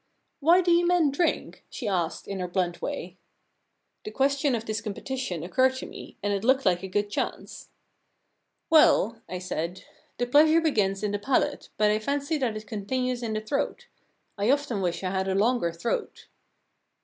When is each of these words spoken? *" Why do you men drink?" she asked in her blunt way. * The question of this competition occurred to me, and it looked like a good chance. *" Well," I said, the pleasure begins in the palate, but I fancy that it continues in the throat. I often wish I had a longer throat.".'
*" 0.15 0.27
Why 0.39 0.61
do 0.61 0.71
you 0.71 0.87
men 0.87 1.11
drink?" 1.11 1.63
she 1.69 1.87
asked 1.87 2.27
in 2.27 2.39
her 2.39 2.47
blunt 2.47 2.81
way. 2.81 3.17
* 3.55 4.03
The 4.03 4.09
question 4.09 4.55
of 4.55 4.65
this 4.65 4.81
competition 4.81 5.43
occurred 5.43 5.75
to 5.75 5.85
me, 5.85 6.17
and 6.23 6.33
it 6.33 6.43
looked 6.43 6.65
like 6.65 6.81
a 6.81 6.87
good 6.87 7.07
chance. 7.07 7.69
*" 8.07 8.37
Well," 8.71 9.21
I 9.29 9.37
said, 9.37 9.83
the 10.17 10.25
pleasure 10.25 10.59
begins 10.59 11.03
in 11.03 11.11
the 11.11 11.19
palate, 11.19 11.69
but 11.77 11.91
I 11.91 11.99
fancy 11.99 12.39
that 12.39 12.57
it 12.57 12.65
continues 12.65 13.21
in 13.21 13.33
the 13.33 13.41
throat. 13.41 13.89
I 14.39 14.49
often 14.49 14.81
wish 14.81 15.03
I 15.03 15.11
had 15.11 15.27
a 15.27 15.35
longer 15.35 15.71
throat.".' 15.71 16.25